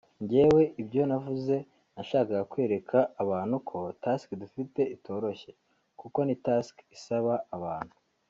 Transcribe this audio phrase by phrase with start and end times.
[0.23, 1.55] “Njyewe ibyo navuze
[1.95, 7.95] nashakaga kwereka abantu ko task dufite itoroshye…kuko ni task isaba abantu